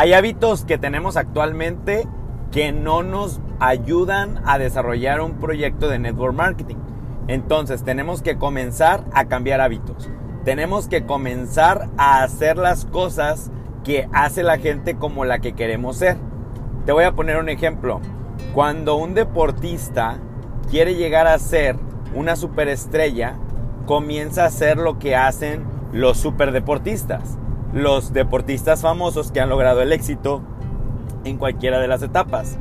[0.00, 2.08] Hay hábitos que tenemos actualmente
[2.52, 6.76] que no nos ayudan a desarrollar un proyecto de network marketing.
[7.28, 10.08] Entonces tenemos que comenzar a cambiar hábitos.
[10.42, 13.50] Tenemos que comenzar a hacer las cosas
[13.84, 16.16] que hace la gente como la que queremos ser.
[16.86, 18.00] Te voy a poner un ejemplo.
[18.54, 20.16] Cuando un deportista
[20.70, 21.76] quiere llegar a ser
[22.14, 23.36] una superestrella,
[23.84, 25.62] comienza a hacer lo que hacen
[25.92, 27.36] los superdeportistas.
[27.72, 30.42] Los deportistas famosos que han logrado el éxito
[31.24, 32.58] en cualquiera de las etapas.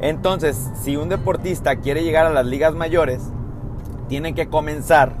[0.00, 3.30] Entonces, si un deportista quiere llegar a las ligas mayores,
[4.08, 5.14] tiene que comenzar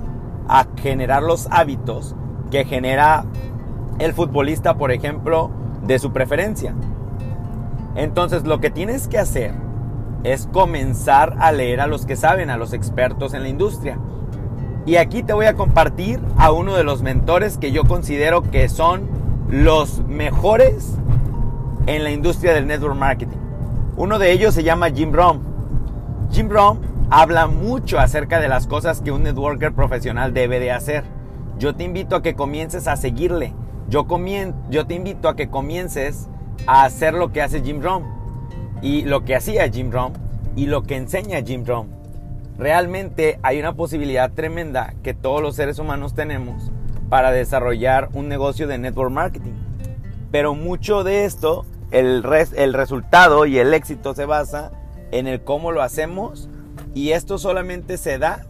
[0.48, 2.14] a generar los hábitos
[2.50, 3.24] que genera
[3.98, 5.50] el futbolista, por ejemplo,
[5.82, 6.74] de su preferencia.
[7.94, 9.54] Entonces, lo que tienes que hacer
[10.24, 13.98] es comenzar a leer a los que saben, a los expertos en la industria.
[14.86, 18.68] Y aquí te voy a compartir a uno de los mentores que yo considero que
[18.68, 19.21] son
[19.52, 20.94] los mejores
[21.84, 23.36] en la industria del network marketing.
[23.98, 25.42] Uno de ellos se llama Jim Rohn.
[26.30, 31.04] Jim Rohn habla mucho acerca de las cosas que un networker profesional debe de hacer.
[31.58, 33.52] Yo te invito a que comiences a seguirle.
[33.90, 34.06] Yo,
[34.70, 36.30] yo te invito a que comiences
[36.66, 38.04] a hacer lo que hace Jim Rohn
[38.80, 40.14] y lo que hacía Jim Rohn
[40.56, 41.88] y lo que enseña Jim Rohn.
[42.56, 46.72] Realmente hay una posibilidad tremenda que todos los seres humanos tenemos
[47.12, 49.52] para desarrollar un negocio de network marketing.
[50.30, 52.24] Pero mucho de esto el,
[52.56, 54.72] el resultado y el éxito se basa
[55.10, 56.48] en el cómo lo hacemos
[56.94, 58.46] y esto solamente se da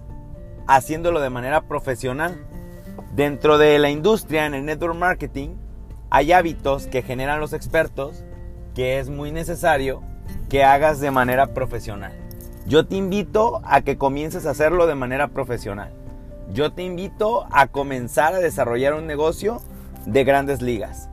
[0.69, 2.37] haciéndolo de manera profesional.
[3.17, 5.57] Dentro de la industria, en el network marketing,
[6.11, 8.25] hay hábitos que generan los expertos
[8.77, 10.05] que es muy necesario
[10.49, 12.13] que hagas de manera profesional.
[12.69, 15.93] Yo te invito a que comiences a hacerlo de manera profesional.
[16.53, 19.63] Yo te invito a comenzar a desarrollar un negocio
[20.05, 21.09] de grandes ligas.